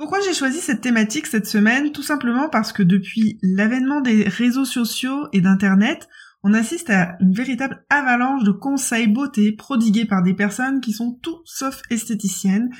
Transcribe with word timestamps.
Pourquoi 0.00 0.20
j'ai 0.22 0.32
choisi 0.32 0.60
cette 0.60 0.80
thématique 0.80 1.26
cette 1.26 1.44
semaine? 1.46 1.92
Tout 1.92 2.02
simplement 2.02 2.48
parce 2.48 2.72
que 2.72 2.82
depuis 2.82 3.38
l'avènement 3.42 4.00
des 4.00 4.24
réseaux 4.24 4.64
sociaux 4.64 5.28
et 5.34 5.42
d'Internet, 5.42 6.08
on 6.42 6.54
assiste 6.54 6.88
à 6.88 7.18
une 7.20 7.34
véritable 7.34 7.84
avalanche 7.90 8.42
de 8.42 8.50
conseils 8.50 9.08
beauté 9.08 9.52
prodigués 9.52 10.06
par 10.06 10.22
des 10.22 10.32
personnes 10.32 10.80
qui 10.80 10.94
sont 10.94 11.18
tout 11.20 11.42
sauf 11.44 11.82
esthéticiennes, 11.90 12.70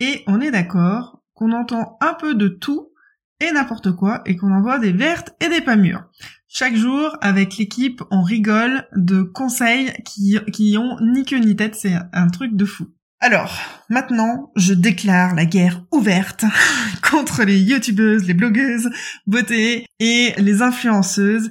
et 0.00 0.22
on 0.26 0.40
est 0.40 0.50
d'accord 0.50 1.22
qu'on 1.34 1.52
entend 1.52 1.98
un 2.00 2.14
peu 2.14 2.34
de 2.34 2.48
tout 2.48 2.88
et 3.40 3.52
n'importe 3.52 3.92
quoi 3.92 4.22
et 4.24 4.36
qu'on 4.36 4.50
envoie 4.50 4.78
des 4.78 4.92
vertes 4.92 5.34
et 5.44 5.50
des 5.50 5.60
pas 5.60 5.76
mûres. 5.76 6.08
Chaque 6.48 6.76
jour, 6.76 7.14
avec 7.20 7.58
l'équipe, 7.58 8.00
on 8.10 8.22
rigole 8.22 8.88
de 8.96 9.20
conseils 9.20 9.92
qui, 10.06 10.38
qui 10.50 10.78
ont 10.78 10.96
ni 11.02 11.26
queue 11.26 11.40
ni 11.40 11.56
tête, 11.56 11.74
c'est 11.74 11.98
un 12.14 12.28
truc 12.28 12.56
de 12.56 12.64
fou. 12.64 12.86
Alors, 13.22 13.54
maintenant, 13.90 14.50
je 14.56 14.72
déclare 14.72 15.34
la 15.34 15.44
guerre 15.44 15.84
ouverte 15.92 16.46
contre 17.10 17.44
les 17.44 17.58
youtubeuses, 17.60 18.24
les 18.24 18.32
blogueuses, 18.32 18.88
beauté 19.26 19.86
et 19.98 20.32
les 20.38 20.62
influenceuses 20.62 21.50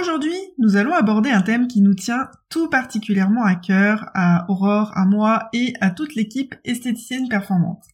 Aujourd'hui, 0.00 0.36
nous 0.58 0.74
allons 0.74 0.92
aborder 0.92 1.30
un 1.30 1.42
thème 1.42 1.68
qui 1.68 1.80
nous 1.80 1.94
tient 1.94 2.28
tout 2.48 2.68
particulièrement 2.68 3.44
à 3.44 3.54
cœur, 3.54 4.10
à 4.14 4.44
Aurore, 4.50 4.90
à 4.96 5.04
moi 5.04 5.48
et 5.52 5.72
à 5.80 5.90
toute 5.90 6.16
l'équipe 6.16 6.56
esthéticienne 6.64 7.28
performante. 7.28 7.84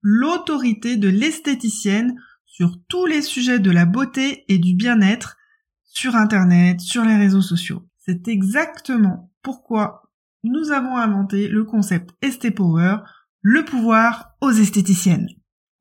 L'autorité 0.00 0.96
de 0.96 1.08
l'esthéticienne 1.08 2.18
sur 2.46 2.78
tous 2.88 3.04
les 3.04 3.20
sujets 3.20 3.58
de 3.58 3.70
la 3.70 3.84
beauté 3.84 4.46
et 4.48 4.56
du 4.56 4.74
bien-être 4.74 5.36
sur 5.82 6.16
Internet, 6.16 6.80
sur 6.80 7.04
les 7.04 7.16
réseaux 7.16 7.42
sociaux. 7.42 7.86
C'est 7.98 8.26
exactement 8.26 9.30
pourquoi 9.42 10.10
nous 10.44 10.72
avons 10.72 10.96
inventé 10.96 11.48
le 11.48 11.64
concept 11.64 12.10
Estépower, 12.22 12.96
le 13.42 13.66
pouvoir 13.66 14.30
aux 14.40 14.50
esthéticiennes. 14.50 15.28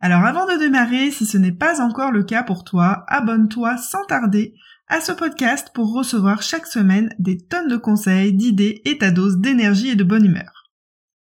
Alors 0.02 0.26
avant 0.26 0.46
de 0.46 0.60
démarrer, 0.60 1.10
si 1.12 1.26
ce 1.26 1.38
n'est 1.38 1.54
pas 1.54 1.82
encore 1.82 2.12
le 2.12 2.24
cas 2.24 2.44
pour 2.44 2.66
toi, 2.66 3.06
abonne-toi 3.08 3.78
sans 3.78 4.04
tarder 4.04 4.56
à 4.88 5.02
ce 5.02 5.12
podcast 5.12 5.70
pour 5.74 5.94
recevoir 5.94 6.42
chaque 6.42 6.68
semaine 6.68 7.14
des 7.20 7.38
tonnes 7.38 7.68
de 7.68 7.78
conseils, 7.78 8.34
d'idées 8.34 8.82
et 8.86 8.98
ta 8.98 9.12
dose 9.12 9.38
d'énergie 9.38 9.90
et 9.90 9.96
de 9.96 10.04
bonne 10.04 10.26
humeur. 10.26 10.72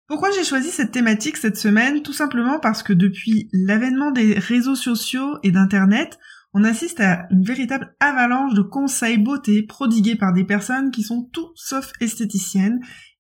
Pourquoi 0.07 0.31
j'ai 0.31 0.43
choisi 0.43 0.69
cette 0.69 0.91
thématique 0.91 1.37
cette 1.37 1.57
semaine? 1.57 2.01
Tout 2.01 2.13
simplement 2.13 2.59
parce 2.59 2.81
que 2.81 2.93
depuis 2.93 3.49
l'avènement 3.53 4.11
des 4.11 4.39
réseaux 4.39 4.75
sociaux 4.75 5.37
et 5.43 5.51
d'Internet, 5.51 6.17
on 6.53 6.63
assiste 6.63 6.99
à 6.99 7.27
une 7.29 7.43
véritable 7.43 7.95
avalanche 7.99 8.55
de 8.55 8.63
conseils 8.63 9.19
beauté 9.19 9.61
prodigués 9.61 10.15
par 10.15 10.33
des 10.33 10.45
personnes 10.45 10.89
qui 10.89 11.03
sont 11.03 11.29
tout 11.31 11.51
sauf 11.53 11.91
esthéticiennes, 12.01 12.79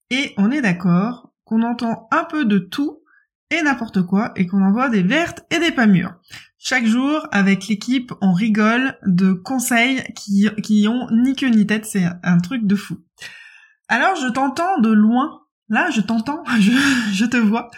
et 0.09 0.33
on 0.37 0.49
est 0.49 0.61
d'accord 0.61 1.31
qu'on 1.43 1.61
entend 1.61 2.07
un 2.11 2.23
peu 2.23 2.45
de 2.45 2.57
tout 2.57 2.99
et 3.51 3.61
n'importe 3.61 4.03
quoi 4.03 4.31
et 4.35 4.47
qu'on 4.47 4.61
envoie 4.61 4.89
des 4.89 5.03
vertes 5.03 5.45
et 5.51 5.59
des 5.59 5.71
pas 5.71 5.87
mûres. 5.87 6.15
Chaque 6.57 6.85
jour, 6.85 7.25
avec 7.31 7.67
l'équipe, 7.67 8.11
on 8.21 8.33
rigole 8.33 8.97
de 9.05 9.31
conseils 9.31 10.03
qui, 10.15 10.49
qui 10.61 10.87
ont 10.87 11.07
ni 11.11 11.33
queue 11.35 11.47
ni 11.47 11.65
tête, 11.65 11.85
c'est 11.85 12.05
un 12.23 12.37
truc 12.39 12.67
de 12.67 12.75
fou. 12.75 12.97
Alors 13.87 14.15
je 14.15 14.27
t'entends 14.27 14.79
de 14.79 14.91
loin, 14.91 15.41
là 15.69 15.89
je 15.89 16.01
t'entends, 16.01 16.43
je, 16.59 16.71
je 17.13 17.25
te 17.25 17.37
vois, 17.37 17.71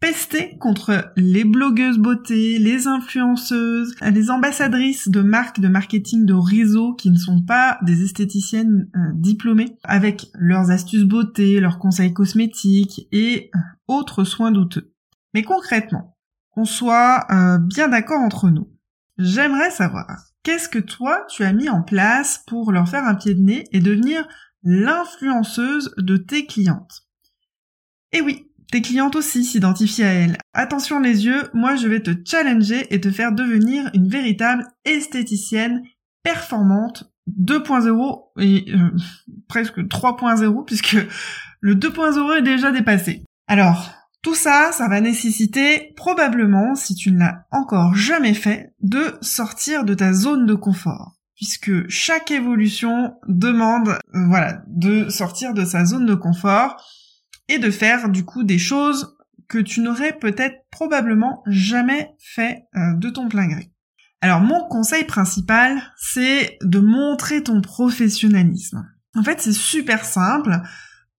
pester 0.00 0.56
contre 0.56 1.12
les 1.16 1.44
blogueuses 1.44 1.98
beauté, 1.98 2.58
les 2.58 2.86
influenceuses, 2.86 3.94
les 4.00 4.30
ambassadrices 4.30 5.08
de 5.08 5.20
marques 5.20 5.60
de 5.60 5.68
marketing 5.68 6.24
de 6.24 6.32
réseau 6.32 6.94
qui 6.94 7.10
ne 7.10 7.18
sont 7.18 7.42
pas 7.42 7.78
des 7.82 8.02
esthéticiennes 8.02 8.88
euh, 8.96 9.10
diplômées, 9.14 9.76
avec 9.84 10.30
leurs 10.34 10.70
astuces 10.70 11.04
beauté, 11.04 11.60
leurs 11.60 11.78
conseils 11.78 12.14
cosmétiques 12.14 13.06
et 13.12 13.50
autres 13.88 14.24
soins 14.24 14.50
douteux. 14.50 14.94
Mais 15.34 15.42
concrètement, 15.42 16.16
qu'on 16.52 16.64
soit 16.64 17.26
euh, 17.30 17.58
bien 17.58 17.88
d'accord 17.88 18.22
entre 18.22 18.48
nous, 18.48 18.68
j'aimerais 19.18 19.70
savoir 19.70 20.06
qu'est-ce 20.42 20.70
que 20.70 20.78
toi 20.78 21.26
tu 21.28 21.44
as 21.44 21.52
mis 21.52 21.68
en 21.68 21.82
place 21.82 22.42
pour 22.46 22.72
leur 22.72 22.88
faire 22.88 23.04
un 23.04 23.14
pied 23.14 23.34
de 23.34 23.42
nez 23.42 23.64
et 23.72 23.80
devenir 23.80 24.26
l'influenceuse 24.62 25.94
de 25.98 26.16
tes 26.16 26.46
clientes? 26.46 27.06
Et 28.12 28.22
oui, 28.22 28.49
tes 28.70 28.82
clientes 28.82 29.16
aussi 29.16 29.44
s'identifient 29.44 30.04
à 30.04 30.12
elles. 30.12 30.38
Attention 30.52 31.00
les 31.00 31.26
yeux, 31.26 31.50
moi 31.54 31.76
je 31.76 31.88
vais 31.88 32.00
te 32.00 32.10
challenger 32.24 32.92
et 32.94 33.00
te 33.00 33.10
faire 33.10 33.32
devenir 33.32 33.90
une 33.94 34.08
véritable 34.08 34.66
esthéticienne 34.84 35.82
performante 36.22 37.12
2.0 37.38 38.40
et 38.40 38.72
euh, 38.74 38.90
presque 39.48 39.78
3.0 39.78 40.64
puisque 40.64 40.96
le 41.60 41.74
2.0 41.74 42.38
est 42.38 42.42
déjà 42.42 42.70
dépassé. 42.72 43.24
Alors, 43.46 43.90
tout 44.22 44.34
ça, 44.34 44.70
ça 44.72 44.88
va 44.88 45.00
nécessiter 45.00 45.92
probablement, 45.96 46.74
si 46.74 46.94
tu 46.94 47.10
ne 47.10 47.18
l'as 47.18 47.46
encore 47.50 47.94
jamais 47.94 48.34
fait, 48.34 48.74
de 48.82 49.16
sortir 49.22 49.84
de 49.84 49.94
ta 49.94 50.12
zone 50.12 50.46
de 50.46 50.54
confort. 50.54 51.16
Puisque 51.36 51.88
chaque 51.88 52.30
évolution 52.30 53.14
demande, 53.26 53.88
euh, 54.14 54.26
voilà, 54.28 54.62
de 54.66 55.08
sortir 55.08 55.54
de 55.54 55.64
sa 55.64 55.86
zone 55.86 56.04
de 56.04 56.14
confort 56.14 56.76
et 57.50 57.58
de 57.58 57.70
faire 57.70 58.08
du 58.08 58.24
coup 58.24 58.44
des 58.44 58.58
choses 58.58 59.16
que 59.48 59.58
tu 59.58 59.80
n'aurais 59.80 60.16
peut-être 60.16 60.64
probablement 60.70 61.42
jamais 61.46 62.14
fait 62.18 62.62
euh, 62.76 62.94
de 62.94 63.10
ton 63.10 63.28
plein 63.28 63.48
gré. 63.48 63.72
Alors 64.20 64.40
mon 64.40 64.68
conseil 64.68 65.04
principal, 65.04 65.82
c'est 65.96 66.56
de 66.62 66.78
montrer 66.78 67.42
ton 67.42 67.60
professionnalisme. 67.60 68.86
En 69.16 69.24
fait, 69.24 69.40
c'est 69.40 69.52
super 69.52 70.04
simple. 70.04 70.60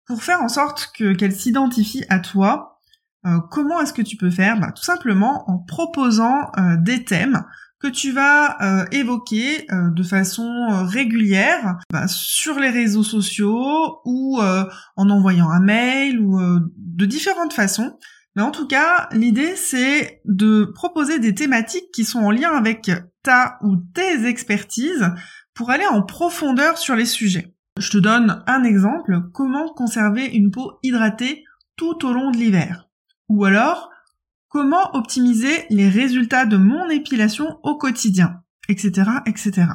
Pour 0.05 0.23
faire 0.23 0.41
en 0.41 0.47
sorte 0.47 0.91
que 0.97 1.13
qu'elle 1.13 1.35
s'identifie 1.35 2.05
à 2.09 2.19
toi, 2.19 2.79
euh, 3.25 3.39
comment 3.51 3.81
est-ce 3.81 3.93
que 3.93 4.01
tu 4.01 4.15
peux 4.15 4.31
faire? 4.31 4.57
Bah, 4.57 4.71
Tout 4.71 4.83
simplement 4.83 5.49
en 5.49 5.57
proposant 5.59 6.51
euh, 6.57 6.77
des 6.77 7.03
thèmes 7.03 7.43
que 7.81 7.87
tu 7.87 8.11
vas 8.11 8.61
euh, 8.61 8.85
évoquer 8.91 9.65
euh, 9.71 9.89
de 9.89 10.03
façon 10.03 10.47
euh, 10.47 10.83
régulière 10.83 11.79
bah, 11.91 12.07
sur 12.07 12.59
les 12.59 12.69
réseaux 12.69 13.03
sociaux 13.03 13.99
ou 14.05 14.39
en 14.41 15.09
envoyant 15.09 15.49
un 15.49 15.59
mail 15.59 16.19
ou 16.19 16.39
de 16.77 17.05
différentes 17.05 17.53
façons. 17.53 17.97
Mais 18.35 18.41
en 18.41 18.51
tout 18.51 18.67
cas, 18.67 19.09
l'idée 19.11 19.55
c'est 19.55 20.21
de 20.25 20.65
proposer 20.65 21.19
des 21.19 21.35
thématiques 21.35 21.91
qui 21.93 22.05
sont 22.05 22.19
en 22.19 22.31
lien 22.31 22.51
avec 22.51 22.91
ta 23.23 23.57
ou 23.61 23.75
tes 23.93 24.25
expertises 24.25 25.11
pour 25.53 25.69
aller 25.69 25.85
en 25.85 26.01
profondeur 26.01 26.77
sur 26.77 26.95
les 26.95 27.05
sujets. 27.05 27.53
Je 27.77 27.89
te 27.89 27.97
donne 27.97 28.43
un 28.47 28.63
exemple, 28.63 29.21
comment 29.33 29.73
conserver 29.73 30.25
une 30.25 30.51
peau 30.51 30.79
hydratée 30.83 31.43
tout 31.75 32.05
au 32.05 32.13
long 32.13 32.31
de 32.31 32.37
l'hiver. 32.37 32.89
Ou 33.29 33.45
alors, 33.45 33.89
comment 34.51 34.93
optimiser 34.95 35.65
les 35.69 35.89
résultats 35.89 36.45
de 36.45 36.57
mon 36.57 36.89
épilation 36.89 37.57
au 37.63 37.77
quotidien, 37.77 38.41
etc., 38.67 39.09
etc. 39.25 39.67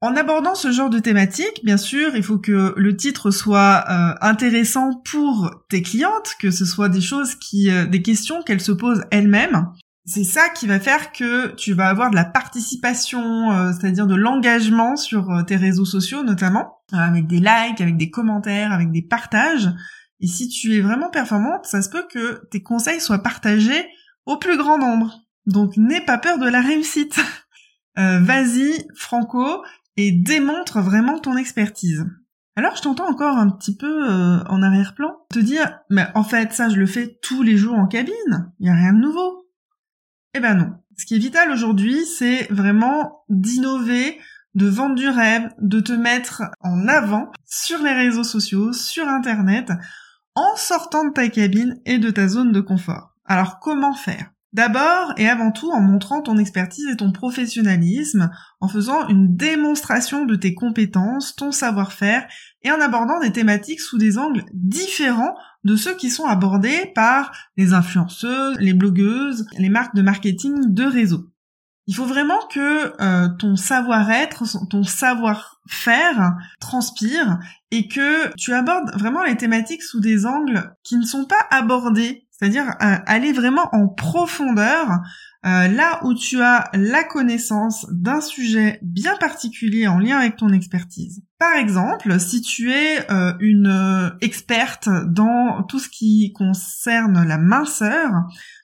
En 0.00 0.16
abordant 0.16 0.56
ce 0.56 0.72
genre 0.72 0.90
de 0.90 0.98
thématique, 0.98 1.60
bien 1.62 1.76
sûr, 1.76 2.16
il 2.16 2.24
faut 2.24 2.38
que 2.38 2.74
le 2.76 2.96
titre 2.96 3.30
soit 3.30 3.84
euh, 3.88 4.14
intéressant 4.20 5.00
pour 5.04 5.54
tes 5.68 5.82
clientes, 5.82 6.34
que 6.40 6.50
ce 6.50 6.64
soit 6.64 6.88
des 6.88 7.00
choses 7.00 7.36
qui, 7.36 7.70
euh, 7.70 7.86
des 7.86 8.02
questions 8.02 8.42
qu'elles 8.42 8.60
se 8.60 8.72
posent 8.72 9.04
elles-mêmes. 9.12 9.68
C'est 10.04 10.24
ça 10.24 10.48
qui 10.48 10.66
va 10.66 10.80
faire 10.80 11.12
que 11.12 11.54
tu 11.54 11.74
vas 11.74 11.88
avoir 11.88 12.10
de 12.10 12.16
la 12.16 12.24
participation, 12.24 13.52
euh, 13.52 13.70
c'est-à-dire 13.70 14.08
de 14.08 14.16
l'engagement 14.16 14.96
sur 14.96 15.44
tes 15.46 15.54
réseaux 15.54 15.84
sociaux 15.84 16.24
notamment, 16.24 16.78
avec 16.92 17.28
des 17.28 17.38
likes, 17.38 17.80
avec 17.80 17.96
des 17.96 18.10
commentaires, 18.10 18.72
avec 18.72 18.90
des 18.90 19.02
partages. 19.02 19.70
Et 20.18 20.26
si 20.26 20.48
tu 20.48 20.76
es 20.76 20.80
vraiment 20.80 21.10
performante, 21.10 21.66
ça 21.66 21.80
se 21.82 21.90
peut 21.90 22.06
que 22.10 22.44
tes 22.50 22.62
conseils 22.62 23.00
soient 23.00 23.22
partagés 23.22 23.86
au 24.26 24.36
plus 24.36 24.56
grand 24.56 24.78
nombre. 24.78 25.20
Donc 25.46 25.76
n'aie 25.76 26.04
pas 26.04 26.18
peur 26.18 26.38
de 26.38 26.48
la 26.48 26.60
réussite. 26.60 27.18
Euh, 27.98 28.20
Vas-y, 28.20 28.86
Franco, 28.94 29.62
et 29.98 30.12
démontre 30.12 30.80
vraiment 30.80 31.18
ton 31.18 31.36
expertise. 31.36 32.06
Alors 32.56 32.74
je 32.74 32.80
t'entends 32.80 33.06
encore 33.06 33.36
un 33.36 33.50
petit 33.50 33.76
peu 33.76 34.10
euh, 34.10 34.42
en 34.48 34.62
arrière-plan 34.62 35.14
te 35.28 35.38
dire 35.38 35.80
mais 35.90 36.06
en 36.14 36.24
fait 36.24 36.54
ça 36.54 36.70
je 36.70 36.76
le 36.76 36.86
fais 36.86 37.18
tous 37.20 37.42
les 37.42 37.58
jours 37.58 37.74
en 37.74 37.86
cabine, 37.86 38.50
il 38.60 38.66
y 38.66 38.70
a 38.70 38.74
rien 38.74 38.94
de 38.94 38.98
nouveau. 38.98 39.46
Eh 40.34 40.40
ben 40.40 40.54
non. 40.54 40.72
Ce 40.96 41.06
qui 41.06 41.16
est 41.16 41.18
vital 41.18 41.50
aujourd'hui, 41.50 42.04
c'est 42.06 42.46
vraiment 42.50 43.24
d'innover, 43.28 44.18
de 44.54 44.66
vendre 44.66 44.94
du 44.94 45.08
rêve, 45.08 45.50
de 45.58 45.80
te 45.80 45.92
mettre 45.92 46.42
en 46.60 46.86
avant 46.88 47.30
sur 47.46 47.82
les 47.82 47.92
réseaux 47.92 48.24
sociaux, 48.24 48.72
sur 48.72 49.08
internet, 49.08 49.72
en 50.34 50.56
sortant 50.56 51.04
de 51.06 51.12
ta 51.12 51.28
cabine 51.28 51.80
et 51.86 51.98
de 51.98 52.10
ta 52.10 52.28
zone 52.28 52.52
de 52.52 52.60
confort. 52.60 53.11
Alors 53.32 53.60
comment 53.60 53.94
faire? 53.94 54.30
D'abord 54.52 55.14
et 55.16 55.26
avant 55.26 55.52
tout 55.52 55.70
en 55.70 55.80
montrant 55.80 56.20
ton 56.20 56.36
expertise 56.36 56.86
et 56.88 56.98
ton 56.98 57.12
professionnalisme, 57.12 58.30
en 58.60 58.68
faisant 58.68 59.08
une 59.08 59.34
démonstration 59.34 60.26
de 60.26 60.34
tes 60.34 60.52
compétences, 60.52 61.34
ton 61.34 61.50
savoir-faire 61.50 62.28
et 62.62 62.70
en 62.70 62.78
abordant 62.78 63.20
des 63.20 63.32
thématiques 63.32 63.80
sous 63.80 63.96
des 63.96 64.18
angles 64.18 64.44
différents 64.52 65.34
de 65.64 65.76
ceux 65.76 65.96
qui 65.96 66.10
sont 66.10 66.26
abordés 66.26 66.92
par 66.94 67.32
les 67.56 67.72
influenceuses, 67.72 68.58
les 68.60 68.74
blogueuses, 68.74 69.46
les 69.56 69.70
marques 69.70 69.94
de 69.94 70.02
marketing 70.02 70.74
de 70.74 70.84
réseau. 70.84 71.32
Il 71.86 71.94
faut 71.96 72.04
vraiment 72.04 72.46
que 72.50 72.92
euh, 73.02 73.28
ton 73.38 73.56
savoir-être, 73.56 74.44
ton 74.68 74.84
savoir-faire 74.84 76.34
transpire 76.60 77.38
et 77.70 77.88
que 77.88 78.30
tu 78.36 78.52
abordes 78.52 78.92
vraiment 78.94 79.24
les 79.24 79.38
thématiques 79.38 79.82
sous 79.82 80.00
des 80.00 80.26
angles 80.26 80.76
qui 80.84 80.98
ne 80.98 81.06
sont 81.06 81.24
pas 81.24 81.46
abordés, 81.50 82.21
c'est-à-dire 82.32 82.68
euh, 82.82 82.96
aller 83.06 83.32
vraiment 83.32 83.68
en 83.72 83.88
profondeur 83.88 84.88
euh, 85.44 85.68
là 85.68 86.00
où 86.04 86.14
tu 86.14 86.40
as 86.40 86.70
la 86.72 87.04
connaissance 87.04 87.86
d'un 87.90 88.20
sujet 88.20 88.80
bien 88.82 89.16
particulier 89.16 89.86
en 89.86 89.98
lien 89.98 90.18
avec 90.18 90.36
ton 90.36 90.48
expertise. 90.48 91.22
Par 91.38 91.54
exemple, 91.54 92.18
si 92.18 92.40
tu 92.40 92.72
es 92.72 93.06
une 93.40 94.12
experte 94.20 94.88
dans 95.08 95.64
tout 95.64 95.80
ce 95.80 95.88
qui 95.88 96.32
concerne 96.32 97.26
la 97.26 97.38
minceur, 97.38 98.12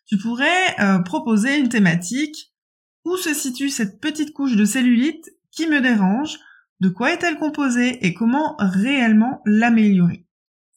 tu 0.07 0.17
pourrais 0.17 1.03
proposer 1.05 1.59
une 1.59 1.69
thématique 1.69 2.55
où 3.05 3.17
se 3.17 3.35
situe 3.35 3.71
cette 3.71 4.01
petite 4.01 4.33
couche 4.33 4.55
de 4.55 4.65
cellulite 4.65 5.31
qui 5.51 5.67
me 5.67 5.81
dérange, 5.81 6.39
de 6.81 6.89
quoi 6.89 7.13
est-elle 7.13 7.39
composée 7.39 8.07
et 8.07 8.15
comment 8.15 8.55
réellement 8.59 9.41
l'améliorer. 9.45 10.28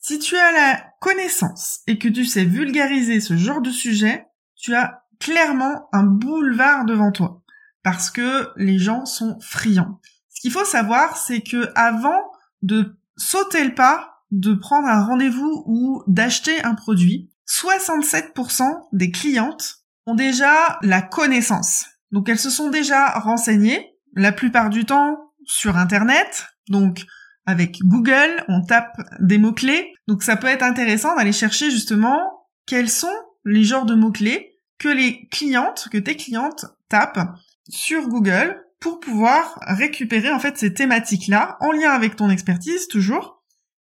Si 0.02 0.18
tu 0.18 0.36
as 0.36 0.52
la 0.52 0.84
connaissance 1.00 1.82
et 1.86 2.00
que 2.00 2.08
tu 2.08 2.26
sais 2.26 2.44
vulgariser 2.44 3.22
ce 3.22 3.38
genre 3.38 3.62
de 3.62 3.70
sujet, 3.70 4.26
tu 4.56 4.74
as 4.74 5.04
clairement 5.20 5.88
un 5.94 6.04
boulevard 6.04 6.86
devant 6.86 7.12
toi 7.12 7.44
parce 7.84 8.10
que 8.10 8.50
les 8.56 8.80
gens 8.80 9.06
sont 9.06 9.40
friands. 9.42 10.00
Ce 10.30 10.42
qu'il 10.42 10.52
faut 10.52 10.66
savoir, 10.66 11.18
c'est 11.18 11.42
que 11.42 11.72
avant 11.76 12.32
de 12.64 12.98
sauter 13.16 13.64
le 13.64 13.76
pas, 13.76 14.24
de 14.32 14.56
prendre 14.56 14.88
un 14.88 15.06
rendez-vous 15.06 15.64
ou 15.68 16.04
d'acheter 16.08 16.64
un 16.64 16.74
produit, 16.74 17.30
67% 17.48 18.64
des 18.94 19.12
clientes 19.12 19.84
ont 20.08 20.16
déjà 20.16 20.80
la 20.82 21.04
connaissance. 21.04 21.86
Donc 22.12 22.28
elles 22.28 22.40
se 22.40 22.50
sont 22.50 22.70
déjà 22.70 23.20
renseignées, 23.20 23.94
la 24.16 24.32
plupart 24.32 24.70
du 24.70 24.86
temps 24.86 25.32
sur 25.46 25.78
Internet, 25.78 26.48
donc 26.70 27.06
avec 27.46 27.80
Google, 27.84 28.44
on 28.48 28.62
tape 28.62 28.96
des 29.20 29.38
mots-clés. 29.38 29.94
Donc 30.08 30.24
ça 30.24 30.36
peut 30.36 30.48
être 30.48 30.64
intéressant 30.64 31.16
d'aller 31.16 31.32
chercher 31.32 31.72
justement 31.72 32.48
quels 32.66 32.90
sont 32.90 33.14
les 33.46 33.64
genres 33.64 33.86
de 33.86 33.96
mots-clés 33.96 34.58
que 34.78 34.90
les 34.90 35.28
clientes, 35.28 35.88
que 35.92 35.98
tes 35.98 36.16
clientes 36.16 36.66
tapent 36.90 37.36
sur 37.70 38.08
Google 38.08 38.64
pour 38.80 39.00
pouvoir 39.00 39.60
récupérer 39.68 40.32
en 40.32 40.40
fait 40.40 40.58
ces 40.58 40.74
thématiques-là 40.74 41.58
en 41.60 41.72
lien 41.72 41.92
avec 41.92 42.16
ton 42.16 42.30
expertise 42.30 42.88
toujours 42.88 43.44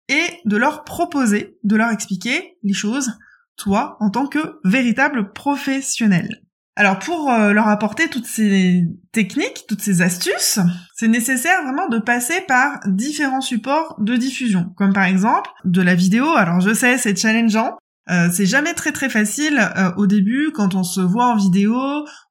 et 0.09 0.41
de 0.45 0.57
leur 0.57 0.85
proposer, 0.85 1.59
de 1.65 1.77
leur 1.77 1.91
expliquer 1.91 2.57
les 2.63 2.75
choses 2.75 3.19
toi 3.57 3.97
en 4.01 4.11
tant 4.11 4.27
que 4.27 4.61
véritable 4.65 5.33
professionnel. 5.33 6.44
Alors 6.77 6.99
pour 6.99 7.31
euh, 7.31 7.53
leur 7.53 7.69
apporter 7.69 8.09
toutes 8.09 8.27
ces 8.27 8.85
techniques, 9.13 9.65
toutes 9.69 9.81
ces 9.81 10.03
astuces, 10.03 10.59
c'est 10.97 11.07
nécessaire 11.07 11.63
vraiment 11.63 11.89
de 11.89 11.99
passer 11.99 12.41
par 12.49 12.81
différents 12.87 13.41
supports 13.41 13.95
de 14.01 14.17
diffusion, 14.17 14.73
comme 14.77 14.93
par 14.93 15.05
exemple 15.05 15.51
de 15.65 15.83
la 15.83 15.95
vidéo. 15.95 16.27
Alors 16.31 16.61
je 16.61 16.75
sais, 16.75 16.99
c'est 16.99 17.17
challengeant. 17.17 17.77
Euh, 18.11 18.29
c'est 18.31 18.45
jamais 18.45 18.75
très 18.75 18.93
très 18.93 19.09
facile 19.09 19.59
euh, 19.79 19.91
au 19.97 20.07
début 20.07 20.51
quand 20.53 20.75
on 20.75 20.83
se 20.83 21.01
voit 21.01 21.27
en 21.27 21.37
vidéo, 21.37 21.79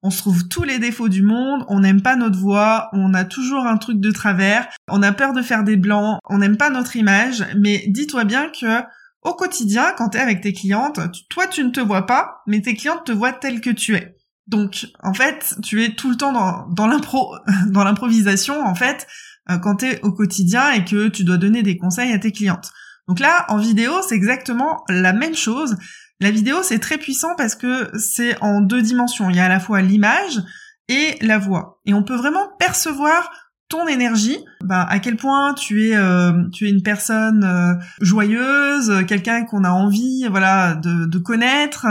on 0.04 0.12
se 0.12 0.20
trouve 0.20 0.48
tous 0.48 0.62
les 0.62 0.78
défauts 0.78 1.10
du 1.10 1.24
monde, 1.24 1.66
on 1.68 1.80
n'aime 1.80 2.04
pas 2.04 2.16
notre 2.16 2.38
voix, 2.38 2.90
on 2.94 3.16
a 3.16 3.24
toujours 3.26 3.66
un 3.66 3.78
truc 3.78 4.00
de 4.00 4.12
travers, 4.12 4.68
on 4.88 5.02
a 5.02 5.14
peur 5.14 5.34
de 5.34 5.42
faire 5.42 5.64
des 5.64 5.78
blancs, 5.78 6.20
on 6.30 6.38
n'aime 6.38 6.58
pas 6.58 6.70
notre 6.70 6.96
image, 6.96 7.44
mais 7.58 7.86
dis-toi 7.88 8.24
bien 8.24 8.50
que 8.50 8.84
au 9.24 9.34
quotidien, 9.34 9.94
quand 9.98 10.10
tu 10.10 10.20
es 10.20 10.22
avec 10.22 10.42
tes 10.42 10.54
clientes, 10.54 11.00
toi 11.30 11.48
tu 11.48 11.64
ne 11.64 11.72
te 11.72 11.80
vois 11.80 12.06
pas, 12.06 12.44
mais 12.46 12.62
tes 12.62 12.76
clientes 12.76 13.06
te 13.06 13.12
voient 13.12 13.34
tel 13.34 13.60
que 13.60 13.72
tu 13.72 13.96
es. 13.96 14.16
Donc, 14.48 14.88
en 15.02 15.14
fait, 15.14 15.56
tu 15.64 15.84
es 15.84 15.96
tout 15.96 16.10
le 16.10 16.18
temps 16.18 16.34
dans, 16.70 16.88
l'impro, 16.88 17.36
dans 17.68 17.84
l'improvisation, 17.84 18.62
en 18.62 18.76
fait, 18.76 19.08
euh, 19.50 19.58
quand 19.58 19.78
tu 19.78 19.86
es 19.86 20.02
au 20.02 20.12
quotidien 20.12 20.72
et 20.72 20.86
que 20.86 21.08
tu 21.08 21.24
dois 21.24 21.38
donner 21.38 21.64
des 21.64 21.78
conseils 21.78 22.12
à 22.12 22.20
tes 22.20 22.32
clientes. 22.32 22.72
Donc 23.08 23.20
là, 23.20 23.46
en 23.50 23.58
vidéo, 23.58 23.92
c'est 24.08 24.16
exactement 24.16 24.84
la 24.90 25.14
même 25.14 25.36
chose. 25.36 25.78
La 26.20 26.32
vidéo, 26.32 26.64
c'est 26.64 26.80
très 26.80 26.98
puissant 26.98 27.36
parce 27.36 27.56
que 27.56 27.92
c'est 27.98 28.42
en 28.42 28.62
deux 28.62 28.82
dimensions. 28.82 29.30
Il 29.30 29.36
y 29.36 29.40
a 29.40 29.46
à 29.46 29.50
la 29.50 29.60
fois 29.60 29.82
l'image 29.82 30.42
et 30.88 31.18
la 31.22 31.38
voix. 31.38 31.82
Et 31.86 31.94
on 31.94 32.04
peut 32.04 32.16
vraiment 32.16 32.48
percevoir 32.60 33.30
ton 33.74 33.88
énergie, 33.88 34.38
bah, 34.64 34.86
à 34.88 35.00
quel 35.00 35.18
point 35.18 35.56
tu 35.56 35.88
es 35.88 35.96
euh, 35.96 36.32
tu 36.52 36.68
es 36.68 36.70
une 36.70 36.84
personne 36.84 37.44
euh, 37.44 37.74
joyeuse, 38.02 39.04
quelqu'un 39.08 39.46
qu'on 39.46 39.64
a 39.64 39.72
envie 39.72 40.28
voilà 40.30 40.76
de, 40.76 41.08
de 41.08 41.18
connaître. 41.18 41.88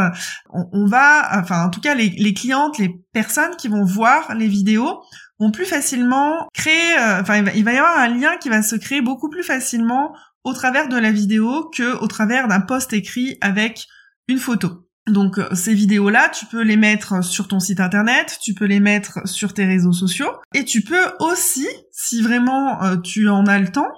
On, 0.49 0.87
va, 0.87 1.40
enfin 1.40 1.64
en 1.64 1.70
tout 1.70 1.81
cas 1.81 1.96
les, 1.96 2.11
les 2.11 2.34
clientes, 2.34 2.79
les 2.79 2.94
personnes 3.12 3.56
qui 3.58 3.67
vont 3.67 3.82
voir 3.82 4.32
les 4.37 4.46
vidéos 4.46 5.02
vont 5.40 5.50
plus 5.50 5.64
facilement 5.64 6.46
créer, 6.55 6.96
euh, 7.00 7.20
enfin 7.20 7.38
il, 7.38 7.50
il 7.56 7.64
va 7.64 7.73
y 7.73 7.79
avoir 7.79 7.99
un 7.99 8.08
lien 8.08 8.37
qui 8.37 8.49
va 8.49 8.62
se 8.62 8.76
créer 8.76 9.00
beaucoup 9.00 9.28
plus 9.28 9.43
facilement 9.43 10.14
au 10.44 10.52
travers 10.52 10.88
de 10.88 10.96
la 10.96 11.11
vidéo 11.11 11.69
que 11.76 11.96
au 11.96 12.06
travers 12.06 12.46
d'un 12.46 12.61
post 12.61 12.93
écrit 12.93 13.38
avec 13.40 13.88
une 14.28 14.38
photo. 14.38 14.87
Donc 15.08 15.38
euh, 15.38 15.54
ces 15.54 15.75
vidéos-là, 15.75 16.28
tu 16.28 16.46
peux 16.46 16.62
les 16.62 16.76
mettre 16.76 17.25
sur 17.25 17.49
ton 17.49 17.60
site 17.60 17.81
internet, 17.81 18.38
tu 18.40 18.54
peux 18.54 18.66
les 18.66 18.81
mettre 18.81 19.26
sur 19.26 19.52
tes 19.52 19.64
réseaux 19.64 19.93
sociaux, 19.93 20.31
et 20.54 20.64
tu 20.64 20.82
peux 20.82 21.04
aussi, 21.19 21.66
si 21.90 22.22
vraiment 22.22 22.82
euh, 22.82 22.96
tu 22.96 23.28
en 23.28 23.46
as 23.46 23.58
le 23.58 23.69
temps, 23.69 23.90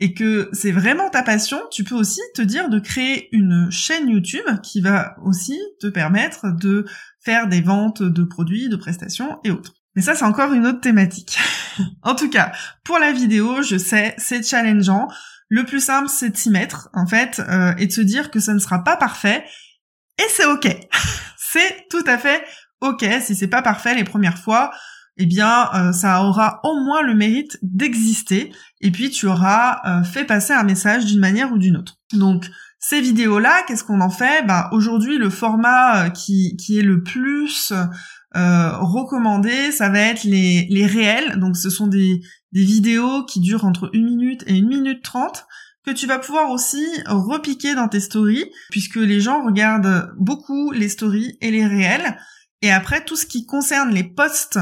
et 0.00 0.14
que 0.14 0.48
c'est 0.52 0.72
vraiment 0.72 1.10
ta 1.10 1.22
passion, 1.22 1.60
tu 1.70 1.84
peux 1.84 1.94
aussi 1.94 2.20
te 2.34 2.42
dire 2.42 2.70
de 2.70 2.78
créer 2.78 3.28
une 3.32 3.70
chaîne 3.70 4.08
YouTube 4.08 4.46
qui 4.62 4.80
va 4.80 5.14
aussi 5.22 5.58
te 5.78 5.86
permettre 5.86 6.46
de 6.56 6.86
faire 7.20 7.48
des 7.48 7.60
ventes 7.60 8.02
de 8.02 8.24
produits, 8.24 8.70
de 8.70 8.76
prestations 8.76 9.38
et 9.44 9.50
autres. 9.50 9.74
Mais 9.94 10.02
ça, 10.02 10.14
c'est 10.14 10.24
encore 10.24 10.52
une 10.52 10.66
autre 10.66 10.80
thématique. 10.80 11.38
en 12.02 12.14
tout 12.14 12.30
cas, 12.30 12.52
pour 12.84 12.98
la 12.98 13.12
vidéo, 13.12 13.62
je 13.62 13.76
sais, 13.76 14.14
c'est 14.18 14.46
challengeant. 14.46 15.08
Le 15.48 15.64
plus 15.64 15.80
simple, 15.80 16.08
c'est 16.08 16.30
de 16.30 16.36
s'y 16.36 16.48
mettre, 16.48 16.88
en 16.94 17.06
fait, 17.06 17.42
euh, 17.46 17.74
et 17.76 17.86
de 17.86 17.92
se 17.92 18.00
dire 18.00 18.30
que 18.30 18.40
ça 18.40 18.54
ne 18.54 18.58
sera 18.58 18.84
pas 18.84 18.96
parfait, 18.96 19.44
et 20.20 20.28
c'est 20.28 20.46
ok. 20.46 20.68
c'est 21.36 21.88
tout 21.88 22.04
à 22.06 22.18
fait 22.18 22.44
ok. 22.80 23.04
Si 23.20 23.34
c'est 23.34 23.48
pas 23.48 23.62
parfait 23.62 23.94
les 23.94 24.04
premières 24.04 24.38
fois, 24.38 24.70
eh 25.16 25.26
bien, 25.26 25.68
euh, 25.74 25.92
ça 25.92 26.24
aura 26.24 26.60
au 26.64 26.80
moins 26.80 27.02
le 27.02 27.14
mérite 27.14 27.58
d'exister. 27.62 28.52
Et 28.80 28.90
puis, 28.90 29.10
tu 29.10 29.26
auras 29.26 29.80
euh, 29.84 30.02
fait 30.02 30.24
passer 30.24 30.52
un 30.52 30.62
message 30.62 31.04
d'une 31.04 31.20
manière 31.20 31.52
ou 31.52 31.58
d'une 31.58 31.76
autre. 31.76 31.98
Donc, 32.12 32.50
ces 32.78 33.00
vidéos-là, 33.02 33.62
qu'est-ce 33.66 33.84
qu'on 33.84 34.00
en 34.00 34.10
fait? 34.10 34.46
Bah, 34.46 34.70
Aujourd'hui, 34.72 35.18
le 35.18 35.28
format 35.28 36.06
euh, 36.06 36.08
qui, 36.08 36.56
est 36.70 36.82
le 36.82 37.02
plus 37.02 37.72
recommandé, 38.32 39.72
ça 39.72 39.90
va 39.90 39.98
être 40.00 40.24
les, 40.24 40.86
réels. 40.86 41.38
Donc, 41.38 41.56
ce 41.56 41.68
sont 41.68 41.88
des, 41.88 42.22
des 42.52 42.64
vidéos 42.64 43.24
qui 43.24 43.40
durent 43.40 43.64
entre 43.64 43.90
une 43.92 44.04
minute 44.04 44.44
et 44.46 44.56
une 44.56 44.68
minute 44.68 45.02
trente 45.02 45.46
tu 45.92 46.06
vas 46.06 46.18
pouvoir 46.18 46.50
aussi 46.50 46.84
repiquer 47.06 47.74
dans 47.74 47.88
tes 47.88 48.00
stories, 48.00 48.50
puisque 48.70 48.96
les 48.96 49.20
gens 49.20 49.44
regardent 49.44 50.12
beaucoup 50.18 50.70
les 50.72 50.88
stories 50.88 51.36
et 51.40 51.50
les 51.50 51.66
réels. 51.66 52.16
Et 52.62 52.70
après, 52.70 53.04
tout 53.04 53.16
ce 53.16 53.26
qui 53.26 53.46
concerne 53.46 53.90
les 53.90 54.04
posts 54.04 54.58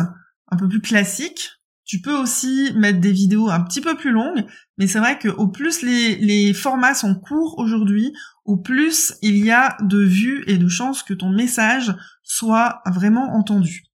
un 0.51 0.57
peu 0.57 0.69
plus 0.69 0.81
classiques, 0.81 1.51
tu 1.85 2.01
peux 2.01 2.15
aussi 2.15 2.73
mettre 2.77 3.01
des 3.01 3.13
vidéos 3.13 3.49
un 3.49 3.61
petit 3.61 3.81
peu 3.81 3.97
plus 3.97 4.11
longues, 4.11 4.45
mais 4.77 4.87
c'est 4.87 4.99
vrai 4.99 5.19
que 5.19 5.29
au 5.29 5.49
plus 5.49 5.83
les 5.83 6.53
formats 6.53 6.95
sont 6.95 7.15
courts 7.15 7.59
aujourd'hui, 7.59 8.13
au 8.45 8.59
plus 8.59 9.15
il 9.23 9.43
y 9.43 9.51
a 9.51 9.77
de 9.81 9.99
vues 9.99 10.45
et 10.47 10.59
de 10.59 10.69
chances 10.69 11.03
que 11.03 11.15
ton 11.15 11.31
message 11.31 11.95
soit 12.23 12.83
vraiment 12.87 13.35
entendu. 13.35 13.88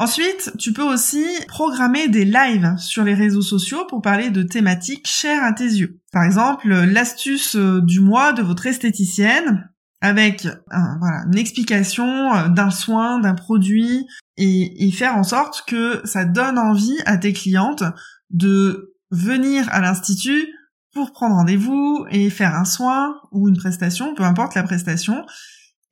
Ensuite, 0.00 0.52
tu 0.58 0.72
peux 0.72 0.84
aussi 0.84 1.24
programmer 1.48 2.06
des 2.06 2.24
lives 2.24 2.76
sur 2.78 3.02
les 3.02 3.14
réseaux 3.14 3.42
sociaux 3.42 3.84
pour 3.88 4.00
parler 4.00 4.30
de 4.30 4.44
thématiques 4.44 5.08
chères 5.08 5.42
à 5.42 5.52
tes 5.52 5.64
yeux. 5.64 6.00
Par 6.12 6.22
exemple, 6.22 6.68
l'astuce 6.68 7.56
euh, 7.56 7.80
du 7.80 7.98
mois 7.98 8.32
de 8.32 8.42
votre 8.42 8.66
esthéticienne 8.66 9.68
avec 10.00 10.46
une 10.70 11.36
explication 11.36 12.32
euh, 12.32 12.48
d'un 12.48 12.70
soin, 12.70 13.18
d'un 13.18 13.34
produit 13.34 14.06
et 14.36 14.92
faire 14.92 15.16
en 15.16 15.24
sorte 15.24 15.64
que 15.66 16.00
ça 16.04 16.24
donne 16.24 16.60
envie 16.60 17.00
à 17.04 17.16
tes 17.16 17.32
clientes 17.32 17.82
de 18.30 18.94
venir 19.10 19.66
à 19.72 19.80
l'institut 19.80 20.46
pour 20.92 21.12
prendre 21.12 21.34
rendez-vous 21.34 22.06
et 22.10 22.30
faire 22.30 22.54
un 22.54 22.64
soin 22.64 23.16
ou 23.32 23.48
une 23.48 23.56
prestation, 23.56 24.14
peu 24.14 24.22
importe 24.22 24.54
la 24.54 24.62
prestation, 24.62 25.24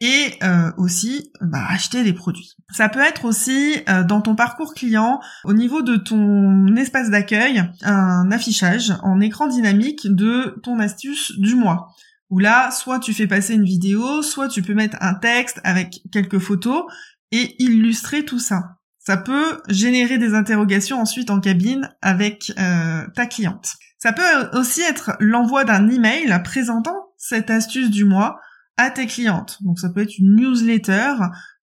et 0.01 0.35
euh, 0.43 0.71
aussi 0.77 1.33
bah, 1.41 1.65
acheter 1.69 2.05
des 2.05 2.13
produits. 2.13 2.55
Ça 2.73 2.89
peut 2.89 3.01
être 3.01 3.25
aussi 3.25 3.77
euh, 3.89 4.05
dans 4.05 4.21
ton 4.21 4.35
parcours 4.35 4.75
client, 4.75 5.21
au 5.45 5.55
niveau 5.55 5.83
de 5.83 5.97
ton 5.97 6.75
espace 6.77 7.11
d'accueil, 7.11 7.63
un 7.83 8.31
affichage 8.31 8.93
en 9.03 9.21
écran 9.21 9.47
dynamique 9.47 10.07
de 10.07 10.59
ton 10.63 10.79
astuce 10.79 11.33
du 11.39 11.55
mois. 11.55 11.95
où 12.29 12.39
là, 12.39 12.71
soit 12.73 12.99
tu 12.99 13.15
fais 13.15 13.27
passer 13.27 13.55
une 13.55 13.65
vidéo, 13.65 14.21
soit 14.21 14.49
tu 14.49 14.61
peux 14.61 14.75
mettre 14.75 14.97
un 15.01 15.15
texte 15.15 15.61
avec 15.65 16.03
quelques 16.13 16.41
photos 16.41 16.85
et 17.33 17.63
illustrer 17.63 18.25
tout 18.25 18.41
ça. 18.41 18.77
Ça 18.99 19.17
peut 19.17 19.63
générer 19.69 20.19
des 20.19 20.35
interrogations 20.35 21.01
ensuite 21.01 21.31
en 21.31 21.39
cabine 21.39 21.89
avec 22.03 22.53
euh, 22.59 23.07
ta 23.15 23.27
cliente. 23.27 23.77
Ça 23.99 24.13
peut 24.13 24.51
aussi 24.53 24.83
être 24.83 25.17
l'envoi 25.21 25.65
d'un 25.65 25.89
email 25.89 26.37
présentant 26.43 26.97
cette 27.17 27.51
astuce 27.51 27.91
du 27.91 28.05
mois 28.05 28.41
à 28.77 28.91
tes 28.91 29.07
clientes. 29.07 29.59
Donc 29.63 29.79
ça 29.79 29.91
peut 29.91 30.03
être 30.03 30.19
une 30.19 30.37
newsletter 30.37 31.15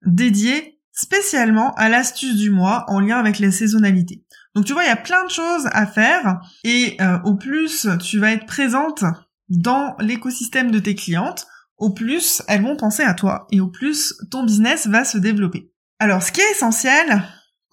dédiée 0.05 0.79
spécialement 0.91 1.74
à 1.75 1.89
l'astuce 1.89 2.36
du 2.36 2.51
mois 2.51 2.86
en 2.88 3.00
lien 3.00 3.17
avec 3.17 3.39
les 3.39 3.51
saisonnalités. 3.51 4.24
Donc 4.55 4.65
tu 4.65 4.74
vois, 4.74 4.84
il 4.84 4.88
y 4.88 4.91
a 4.91 4.96
plein 4.96 5.25
de 5.25 5.32
choses 5.32 5.67
à 5.72 5.88
faire 5.88 6.41
et 6.63 6.98
euh, 7.01 7.20
au 7.24 7.36
plus 7.36 7.88
tu 8.01 8.20
vas 8.20 8.32
être 8.32 8.46
présente 8.46 9.03
dans 9.50 9.96
l'écosystème 10.00 10.72
de 10.72 10.79
tes 10.79 10.96
clientes, 10.96 11.48
au 11.77 11.91
plus 11.91 12.43
elles 12.48 12.62
vont 12.62 12.75
penser 12.75 13.03
à 13.03 13.13
toi 13.13 13.48
et 13.51 13.60
au 13.60 13.67
plus 13.67 14.13
ton 14.29 14.43
business 14.43 14.88
va 14.88 15.03
se 15.03 15.17
développer. 15.17 15.72
Alors 16.00 16.22
ce 16.22 16.32
qui 16.32 16.41
est 16.41 16.51
essentiel 16.51 17.24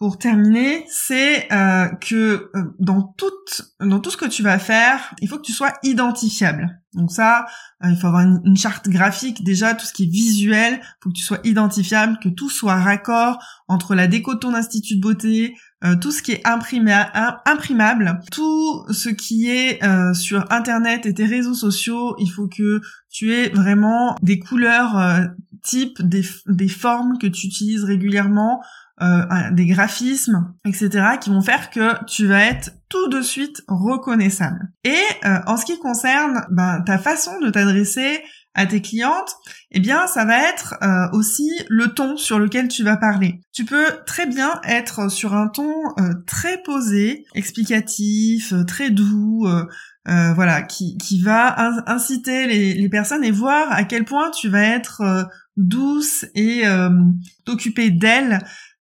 pour 0.01 0.17
terminer, 0.17 0.87
c'est 0.89 1.47
euh, 1.53 1.87
que 2.01 2.51
euh, 2.57 2.75
dans 2.79 3.03
tout 3.03 3.31
dans 3.81 4.01
tout 4.01 4.11
ce 4.11 4.17
que 4.17 4.25
tu 4.25 4.43
vas 4.43 4.59
faire, 4.59 5.15
il 5.21 5.29
faut 5.29 5.37
que 5.37 5.43
tu 5.43 5.53
sois 5.53 5.75
identifiable. 5.83 6.81
Donc 6.95 7.13
ça, 7.13 7.45
euh, 7.85 7.91
il 7.91 7.97
faut 7.99 8.07
avoir 8.07 8.23
une, 8.23 8.57
charte 8.57 8.89
graphique 8.89 9.45
déjà, 9.45 9.75
tout 9.75 9.85
ce 9.85 9.93
qui 9.93 10.05
est 10.05 10.11
visuel, 10.11 10.81
il 10.81 11.03
faut 11.03 11.11
que 11.11 11.17
tu 11.17 11.23
sois 11.23 11.41
identifiable, 11.45 12.19
que 12.23 12.31
tout 12.31 12.49
soit 12.49 12.77
raccord 12.77 13.45
entre 13.69 13.95
la 13.95 14.07
déco 14.07 14.33
de 14.33 14.39
ton 14.39 14.55
institut 14.55 14.97
de 14.97 15.03
beauté, 15.03 15.55
tout 16.01 16.11
ce 16.11 16.23
qui 16.23 16.33
est 16.33 16.47
imprimable, 16.47 18.21
tout 18.33 18.87
ce 18.93 19.09
qui 19.11 19.51
est 19.51 19.81
sur 20.15 20.51
internet 20.51 21.07
et 21.07 21.15
tes 21.15 21.25
réseaux 21.25 21.55
sociaux, 21.55 22.17
il 22.19 22.29
faut 22.29 22.49
que 22.49 22.81
tu 23.11 23.33
aies 23.33 23.49
vraiment 23.51 24.15
des 24.23 24.39
couleurs 24.39 25.29
type, 25.63 26.03
des, 26.03 26.25
des 26.47 26.69
formes 26.69 27.19
que 27.19 27.27
tu 27.27 27.47
utilises 27.47 27.85
régulièrement, 27.85 28.63
euh, 29.03 29.51
des 29.53 29.65
graphismes, 29.65 30.53
etc., 30.67 30.91
qui 31.19 31.31
vont 31.31 31.41
faire 31.41 31.71
que 31.71 32.05
tu 32.05 32.27
vas 32.27 32.45
être 32.45 32.73
tout 32.91 33.09
de 33.09 33.23
suite 33.23 33.63
reconnaissable. 33.67 34.71
Et 34.85 35.03
euh, 35.25 35.39
en 35.47 35.57
ce 35.57 35.65
qui 35.65 35.79
concerne 35.79 36.45
ben, 36.51 36.83
ta 36.85 36.99
façon 36.99 37.41
de 37.41 37.49
t'adresser 37.49 38.23
à 38.53 38.67
tes 38.67 38.83
clientes, 38.83 39.37
eh 39.71 39.81
bien, 39.81 40.07
ça 40.07 40.27
va 40.27 40.37
être 40.51 40.75
euh, 40.83 41.09
aussi 41.17 41.51
le 41.71 41.95
ton 41.95 42.19
sur 42.19 42.39
lequel 42.39 42.69
tu 42.69 42.83
vas 42.83 42.99
parler. 42.99 43.41
Tu 43.55 43.65
peux 43.65 43.87
très 44.05 44.27
bien 44.27 44.61
être 44.65 45.11
sur 45.11 45.33
un 45.33 45.49
ton 45.49 45.73
très 46.27 46.61
posé, 46.63 47.25
explicatif, 47.35 48.53
très 48.67 48.91
doux, 48.91 49.49
voilà, 50.05 50.61
qui, 50.61 50.99
qui 50.99 51.23
va 51.23 51.57
inciter 51.87 52.47
les, 52.49 52.75
les, 52.75 52.89
personnes 52.91 53.25
et 53.25 53.31
voir 53.31 53.73
à 53.73 53.85
quel 53.85 54.05
point 54.05 54.31
tu 54.31 54.51
vas 54.51 54.63
être 54.63 55.27
douce 55.57 56.27
et 56.35 56.65
t'occuper 57.45 57.91
d'elles 57.91 58.41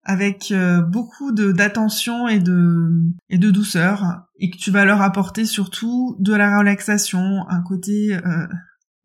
avec 0.04 0.52
euh, 0.52 0.82
beaucoup 0.82 1.32
d'attention 1.32 2.28
et 2.28 2.40
de 2.40 2.92
et 3.30 3.38
de 3.38 3.52
douceur 3.52 4.24
et 4.40 4.50
que 4.50 4.58
tu 4.58 4.72
vas 4.72 4.86
leur 4.86 5.02
apporter 5.02 5.46
surtout 5.46 6.16
de 6.20 6.34
la 6.34 6.58
relaxation, 6.58 7.48
un 7.50 7.62
côté 7.62 8.16
euh, 8.16 8.48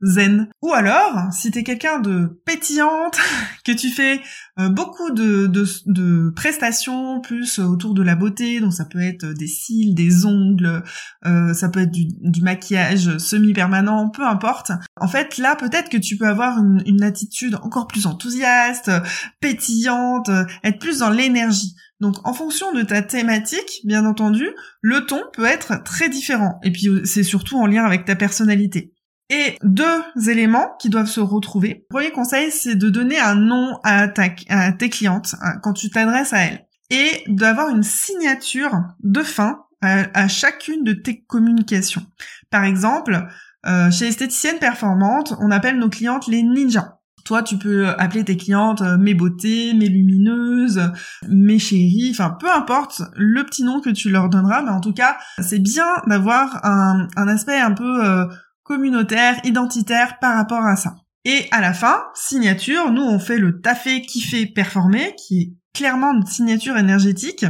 zen. 0.03 0.49
Ou 0.63 0.73
alors, 0.73 1.33
si 1.33 1.51
t'es 1.51 1.63
quelqu'un 1.63 1.99
de 2.01 2.41
pétillante, 2.45 3.19
que 3.65 3.73
tu 3.73 3.91
fais 3.91 4.21
euh, 4.59 4.69
beaucoup 4.69 5.11
de, 5.11 6.33
prestations 6.35 7.21
plus 7.21 7.59
autour 7.59 7.95
de 7.95 8.03
la 8.03 8.15
beauté, 8.15 8.61
donc 8.61 8.73
ça 8.73 8.85
peut 8.85 9.01
être 9.01 9.27
des 9.27 9.47
cils, 9.47 9.95
des 9.95 10.27
ongles, 10.27 10.83
euh, 11.25 11.55
ça 11.55 11.69
peut 11.69 11.81
être 11.81 11.91
du, 11.91 12.07
du 12.07 12.43
maquillage 12.43 13.17
semi-permanent, 13.19 14.11
peu 14.11 14.25
importe. 14.25 14.73
En 15.01 15.09
fait, 15.09 15.39
là, 15.39 15.57
peut-être 15.57 15.89
que 15.89 15.97
tu 15.97 16.17
peux 16.17 16.27
avoir 16.27 16.59
une, 16.59 16.83
une 16.87 17.03
attitude 17.03 17.57
encore 17.63 17.87
plus 17.87 18.07
enthousiaste, 18.07 18.91
pétillante, 19.41 20.31
être 20.63 20.79
plus 20.79 20.99
dans 20.99 21.11
l'énergie. 21.11 21.75
Donc 22.01 22.17
en 22.29 22.35
fonction 22.35 22.73
de 22.73 22.83
ta 22.83 23.01
thématique, 23.01 23.81
bien 23.85 24.05
entendu, 24.05 24.47
le 24.83 25.07
ton 25.07 25.23
peut 25.33 25.47
être 25.47 25.83
très 25.83 26.11
différent. 26.11 26.59
Et 26.63 26.71
puis 26.71 26.89
c'est 27.05 27.23
surtout 27.23 27.57
en 27.57 27.67
lien 27.67 27.85
avec 27.85 28.05
ta 28.05 28.17
personnalité 28.17 28.93
et 29.31 29.59
deux 29.63 30.03
éléments 30.29 30.77
qui 30.81 30.89
doivent 30.89 31.09
se 31.09 31.21
retrouver. 31.21 31.87
Premier 31.91 32.11
conseil, 32.11 32.51
c'est 32.51 32.77
de 32.77 32.89
donner 32.89 33.19
un 33.19 33.35
nom 33.35 33.79
à, 33.83 34.09
tes 34.09 34.91
clientes 34.91 35.35
hein, 35.41 35.59
quand 35.63 35.73
tu 35.73 35.91
t'adresses 35.91 36.33
à 36.33 36.45
elles 36.45 36.67
et 36.91 37.25
d'avoir 37.27 37.71
une 37.71 37.83
signature 37.83 38.73
de 39.03 39.23
fin 39.23 39.63
à, 39.83 40.27
chacune 40.29 40.85
de 40.85 40.93
tes 40.93 41.23
communications. 41.23 42.05
Par 42.51 42.65
exemple, 42.65 43.29
euh, 43.67 43.91
chez 43.91 44.09
Esthéticienne 44.09 44.59
Performante, 44.59 45.35
on 45.41 45.51
appelle 45.51 45.79
nos 45.79 45.89
clientes 45.89 46.27
les 46.27 46.43
ninjas. 46.43 46.97
Toi, 47.25 47.43
tu 47.43 47.59
peux 47.59 47.89
appeler 47.89 48.25
tes 48.25 48.37
clientes 48.37 48.83
euh, 48.83 48.97
mes 48.97 49.15
beautés, 49.15 49.75
mes 49.75 49.89
lumineuses, 49.89 50.93
mes 51.29 51.59
chéries, 51.59 52.11
enfin 52.13 52.37
peu 52.39 52.51
importe 52.51 53.03
le 53.17 53.45
petit 53.45 53.65
nom 53.65 53.81
que 53.81 53.91
tu 53.91 54.11
leur 54.11 54.29
donneras, 54.29 54.63
mais 54.63 54.71
en 54.71 54.81
tout 54.81 54.93
cas, 54.93 55.17
c'est 55.41 55.59
bien 55.59 55.87
d'avoir 56.07 56.65
un, 56.65 57.09
aspect 57.17 57.59
un 57.59 57.73
peu 57.73 58.05
euh, 58.05 58.27
communautaire, 58.67 59.41
identitaire 59.45 60.19
par 60.19 60.37
rapport 60.37 60.65
à 60.65 60.77
ça. 60.77 60.97
Et 61.25 61.47
à 61.51 61.61
la 61.61 61.73
fin, 61.73 62.05
signature, 62.15 62.91
nous 62.91 63.03
on 63.03 63.19
fait 63.19 63.39
le 63.39 63.61
taffé 63.61 64.03
qui 64.03 64.21
fait 64.21 64.47
performer, 64.47 65.15
qui 65.17 65.41
est 65.41 65.53
clairement 65.75 66.15
notre 66.15 66.31
signature 66.31 66.77
énergétique 66.77 67.45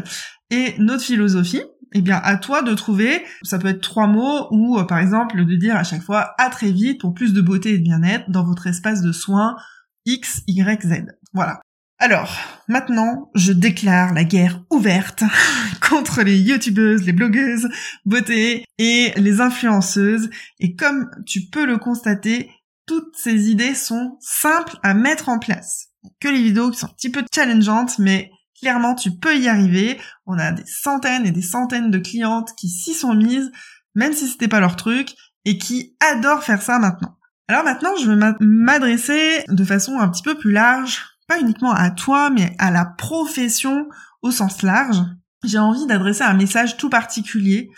et 0.50 0.75
notre 0.78 1.02
philosophie. 1.02 1.62
Eh 1.92 2.02
bien, 2.02 2.20
à 2.23 2.37
toi 2.37 2.62
de 2.62 2.75
trouver, 2.75 3.23
ça 3.42 3.58
peut 3.58 3.68
être 3.68 3.80
trois 3.80 4.06
mots 4.06 4.49
ou 4.50 4.78
euh, 4.78 4.85
par 4.85 4.99
exemple 4.99 5.44
de 5.44 5.56
dire 5.56 5.76
à 5.76 5.85
chaque 5.85 6.02
fois 6.02 6.35
à 6.37 6.50
très 6.50 6.73
vite 6.73 7.00
pour 7.00 7.14
plus 7.14 7.32
de 7.32 7.40
beauté 7.40 7.75
et 7.75 7.78
de 7.78 7.85
bien-être 7.85 8.30
dans 8.30 8.44
votre 8.44 8.66
espace 8.66 9.02
de 9.02 9.12
soins 9.12 9.56
X, 10.04 10.42
Y, 10.46 10.82
Z. 10.82 11.06
Voilà. 11.32 11.61
Alors, 11.98 12.30
maintenant, 12.68 13.30
je 13.34 13.52
déclare 13.52 14.12
la 14.12 14.24
guerre 14.24 14.62
ouverte 14.70 15.24
contre 15.80 16.22
les 16.22 16.38
youtubeuses, 16.38 17.04
les 17.04 17.12
blogueuses, 17.12 17.68
beauté 18.04 18.66
et 18.76 19.12
les 19.16 19.40
influenceuses. 19.40 20.28
Et 20.60 20.76
comme 20.76 21.10
tu 21.24 21.48
peux 21.50 21.64
le 21.64 21.78
constater, 21.78 22.50
toutes 22.86 23.16
ces 23.16 23.50
idées 23.50 23.74
sont 23.74 24.18
simples 24.20 24.76
à 24.82 24.92
mettre 24.92 25.30
en 25.30 25.38
place. 25.38 25.88
Que 26.20 26.28
les 26.28 26.42
vidéos 26.42 26.70
qui 26.70 26.78
sont 26.78 26.86
un 26.86 26.94
petit 26.94 27.10
peu 27.10 27.24
challengeantes, 27.34 27.98
mais 27.98 28.30
clairement 28.60 28.94
tu 28.94 29.12
peux 29.12 29.36
y 29.36 29.48
arriver. 29.48 29.98
On 30.26 30.38
a 30.38 30.52
des 30.52 30.66
centaines 30.66 31.26
et 31.26 31.32
des 31.32 31.42
centaines 31.42 31.90
de 31.90 31.98
clientes 31.98 32.50
qui 32.58 32.68
s'y 32.68 32.92
sont 32.92 33.14
mises, 33.14 33.50
même 33.94 34.12
si 34.12 34.28
c'était 34.28 34.48
pas 34.48 34.60
leur 34.60 34.76
truc, 34.76 35.14
et 35.46 35.56
qui 35.56 35.96
adorent 36.00 36.44
faire 36.44 36.60
ça 36.60 36.78
maintenant. 36.78 37.16
Alors 37.48 37.64
maintenant, 37.64 37.96
je 37.96 38.10
vais 38.10 38.34
m'adresser 38.40 39.44
de 39.48 39.64
façon 39.64 39.98
un 39.98 40.08
petit 40.08 40.22
peu 40.22 40.36
plus 40.36 40.52
large 40.52 41.15
pas 41.26 41.40
uniquement 41.40 41.73
à 41.73 41.90
toi, 41.90 42.30
mais 42.30 42.54
à 42.59 42.71
la 42.71 42.85
profession 42.85 43.88
au 44.23 44.30
sens 44.30 44.62
large, 44.62 45.02
j'ai 45.45 45.59
envie 45.59 45.87
d'adresser 45.87 46.23
un 46.23 46.35
message 46.35 46.76
tout 46.76 46.90
particulier 46.90 47.71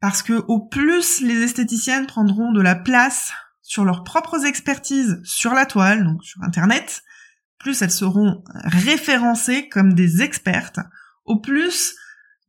parce 0.00 0.22
que 0.22 0.44
au 0.48 0.60
plus 0.60 1.20
les 1.20 1.42
esthéticiennes 1.42 2.06
prendront 2.06 2.52
de 2.52 2.60
la 2.60 2.74
place 2.74 3.32
sur 3.62 3.84
leurs 3.84 4.04
propres 4.04 4.44
expertises 4.44 5.20
sur 5.24 5.54
la 5.54 5.66
toile, 5.66 6.04
donc 6.04 6.22
sur 6.22 6.42
Internet, 6.42 7.02
plus 7.58 7.80
elles 7.80 7.90
seront 7.90 8.42
référencées 8.64 9.68
comme 9.68 9.94
des 9.94 10.22
expertes, 10.22 10.80
au 11.24 11.40
plus 11.40 11.94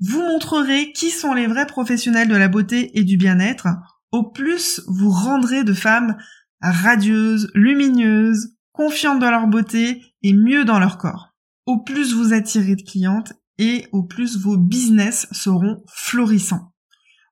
vous 0.01 0.21
montrerez 0.21 0.91
qui 0.91 1.09
sont 1.09 1.33
les 1.33 1.47
vrais 1.47 1.67
professionnels 1.67 2.27
de 2.27 2.35
la 2.35 2.49
beauté 2.49 2.97
et 2.99 3.03
du 3.03 3.15
bien-être, 3.15 3.67
au 4.11 4.29
plus 4.29 4.81
vous 4.87 5.09
rendrez 5.09 5.63
de 5.63 5.73
femmes 5.73 6.17
radieuses, 6.61 7.49
lumineuses, 7.53 8.54
confiantes 8.75 9.19
dans 9.19 9.31
leur 9.31 9.47
beauté 9.47 10.03
et 10.21 10.33
mieux 10.33 10.65
dans 10.65 10.79
leur 10.79 10.97
corps. 10.97 11.33
Au 11.65 11.79
plus 11.79 12.13
vous 12.13 12.33
attirez 12.33 12.75
de 12.75 12.83
clientes 12.83 13.33
et 13.57 13.87
au 13.91 14.03
plus 14.03 14.37
vos 14.37 14.57
business 14.57 15.27
seront 15.31 15.83
florissants. 15.87 16.73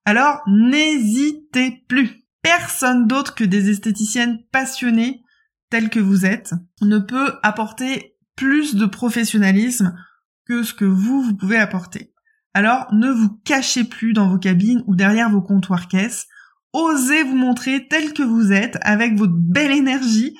Alors 0.05 0.41
n'hésitez 0.47 1.83
plus. 1.87 2.23
Personne 2.41 3.07
d'autre 3.07 3.35
que 3.35 3.43
des 3.43 3.69
esthéticiennes 3.69 4.39
passionnées 4.51 5.23
telles 5.69 5.89
que 5.89 5.99
vous 5.99 6.25
êtes 6.25 6.53
ne 6.81 6.99
peut 6.99 7.33
apporter 7.41 8.17
plus 8.35 8.75
de 8.75 8.85
professionnalisme 8.85 9.95
que 10.45 10.63
ce 10.63 10.73
que 10.73 10.85
vous, 10.85 11.21
vous 11.21 11.35
pouvez 11.35 11.57
apporter. 11.57 12.13
Alors 12.53 12.87
ne 12.93 13.09
vous 13.09 13.29
cachez 13.45 13.83
plus 13.83 14.13
dans 14.13 14.29
vos 14.29 14.39
cabines 14.39 14.83
ou 14.87 14.95
derrière 14.95 15.29
vos 15.29 15.41
comptoirs 15.41 15.87
caisses. 15.87 16.27
Osez 16.73 17.23
vous 17.23 17.35
montrer 17.35 17.87
tel 17.87 18.13
que 18.13 18.23
vous 18.23 18.51
êtes 18.51 18.77
avec 18.81 19.15
votre 19.15 19.35
belle 19.35 19.71
énergie 19.71 20.35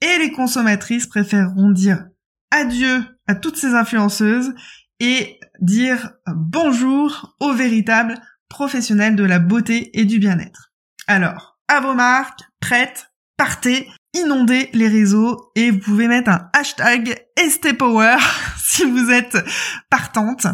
et 0.00 0.18
les 0.18 0.32
consommatrices 0.32 1.06
préféreront 1.06 1.70
dire 1.70 2.04
adieu 2.50 3.04
à 3.26 3.34
toutes 3.34 3.56
ces 3.56 3.74
influenceuses 3.74 4.54
et 5.00 5.38
dire 5.60 6.12
bonjour 6.26 7.36
aux 7.40 7.52
véritables 7.52 8.14
professionnels 8.48 9.16
de 9.16 9.24
la 9.24 9.38
beauté 9.38 9.90
et 9.98 10.04
du 10.04 10.18
bien-être. 10.18 10.72
Alors, 11.06 11.58
à 11.68 11.80
vos 11.80 11.94
marques, 11.94 12.40
prêtes, 12.60 13.10
partez, 13.36 13.88
inondez 14.14 14.70
les 14.72 14.88
réseaux 14.88 15.50
et 15.56 15.70
vous 15.70 15.80
pouvez 15.80 16.06
mettre 16.06 16.30
un 16.30 16.48
hashtag 16.52 17.26
STPower 17.38 18.16
si 18.56 18.84
vous 18.84 19.10
êtes 19.10 19.36
partante. 19.90 20.46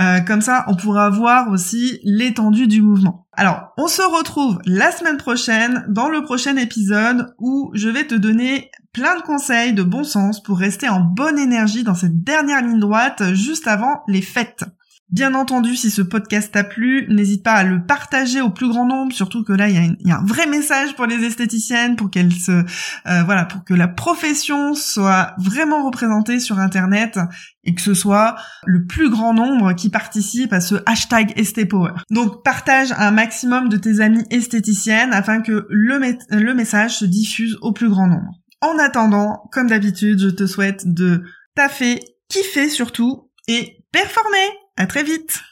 Euh, 0.00 0.20
comme 0.20 0.40
ça, 0.40 0.64
on 0.66 0.74
pourra 0.74 1.10
voir 1.10 1.48
aussi 1.50 2.00
l'étendue 2.02 2.66
du 2.66 2.82
mouvement. 2.82 3.28
Alors, 3.32 3.72
on 3.78 3.86
se 3.86 4.02
retrouve 4.02 4.58
la 4.66 4.90
semaine 4.90 5.18
prochaine 5.18 5.84
dans 5.88 6.08
le 6.08 6.22
prochain 6.22 6.56
épisode 6.56 7.32
où 7.38 7.70
je 7.74 7.88
vais 7.88 8.06
te 8.06 8.14
donner 8.14 8.70
plein 8.94 9.16
de 9.16 9.22
conseils 9.22 9.74
de 9.74 9.82
bon 9.82 10.04
sens 10.04 10.42
pour 10.42 10.58
rester 10.58 10.88
en 10.88 11.00
bonne 11.00 11.38
énergie 11.38 11.82
dans 11.82 11.96
cette 11.96 12.22
dernière 12.22 12.62
ligne 12.62 12.78
droite 12.78 13.34
juste 13.34 13.66
avant 13.66 14.02
les 14.08 14.22
fêtes. 14.22 14.64
Bien 15.10 15.34
entendu, 15.34 15.76
si 15.76 15.90
ce 15.90 16.00
podcast 16.00 16.52
t'a 16.52 16.64
plu, 16.64 17.06
n'hésite 17.08 17.44
pas 17.44 17.52
à 17.52 17.62
le 17.62 17.84
partager 17.84 18.40
au 18.40 18.50
plus 18.50 18.68
grand 18.68 18.86
nombre, 18.86 19.12
surtout 19.12 19.44
que 19.44 19.52
là, 19.52 19.68
il 19.68 19.96
y, 20.00 20.10
a 20.10 20.18
un 20.18 20.24
vrai 20.24 20.46
message 20.46 20.96
pour 20.96 21.06
les 21.06 21.22
esthéticiennes, 21.24 21.94
pour 21.94 22.10
qu'elles 22.10 22.32
se, 22.32 22.50
euh, 22.50 23.22
voilà, 23.24 23.44
pour 23.44 23.64
que 23.64 23.74
la 23.74 23.86
profession 23.86 24.74
soit 24.74 25.34
vraiment 25.38 25.84
représentée 25.84 26.40
sur 26.40 26.58
Internet 26.58 27.18
et 27.64 27.74
que 27.74 27.82
ce 27.82 27.94
soit 27.94 28.36
le 28.64 28.86
plus 28.86 29.10
grand 29.10 29.34
nombre 29.34 29.74
qui 29.74 29.90
participe 29.90 30.52
à 30.52 30.60
ce 30.60 30.76
hashtag 30.86 31.32
Estepower. 31.36 31.92
Donc 32.10 32.42
partage 32.42 32.92
un 32.96 33.10
maximum 33.10 33.68
de 33.68 33.76
tes 33.76 34.00
amis 34.00 34.24
esthéticiennes 34.30 35.12
afin 35.12 35.42
que 35.42 35.66
le, 35.68 36.00
le 36.30 36.54
message 36.54 36.98
se 36.98 37.04
diffuse 37.04 37.58
au 37.60 37.72
plus 37.72 37.90
grand 37.90 38.08
nombre. 38.08 38.40
En 38.64 38.78
attendant, 38.78 39.42
comme 39.52 39.66
d'habitude, 39.66 40.18
je 40.18 40.30
te 40.30 40.46
souhaite 40.46 40.84
de 40.86 41.22
taffer, 41.54 42.00
kiffer 42.30 42.70
surtout 42.70 43.28
et 43.46 43.84
performer. 43.92 44.38
À 44.78 44.86
très 44.86 45.02
vite 45.02 45.42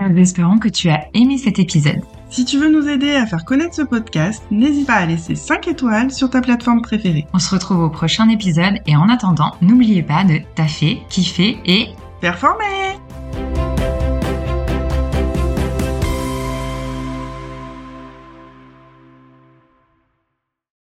Nous 0.00 0.18
espérons 0.18 0.58
que 0.58 0.68
tu 0.68 0.90
as 0.90 1.04
aimé 1.14 1.38
cet 1.38 1.60
épisode. 1.60 2.00
Si 2.28 2.44
tu 2.44 2.58
veux 2.58 2.68
nous 2.68 2.88
aider 2.88 3.12
à 3.12 3.24
faire 3.24 3.44
connaître 3.44 3.76
ce 3.76 3.82
podcast, 3.82 4.42
n'hésite 4.50 4.88
pas 4.88 4.94
à 4.94 5.06
laisser 5.06 5.36
5 5.36 5.68
étoiles 5.68 6.10
sur 6.10 6.28
ta 6.28 6.40
plateforme 6.40 6.82
préférée. 6.82 7.24
On 7.32 7.38
se 7.38 7.54
retrouve 7.54 7.84
au 7.84 7.88
prochain 7.88 8.28
épisode 8.28 8.80
et 8.84 8.96
en 8.96 9.08
attendant, 9.08 9.54
n'oubliez 9.62 10.02
pas 10.02 10.24
de 10.24 10.40
taffer, 10.56 11.02
kiffer 11.08 11.56
et 11.66 11.90
performer 12.20 12.98